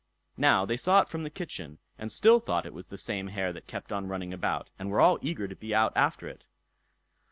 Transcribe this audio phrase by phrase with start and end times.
[0.37, 3.53] Now, they saw it from the kitchen, and still thought it was the same hare
[3.53, 6.47] that kept on running about, and were all eager to be out after it.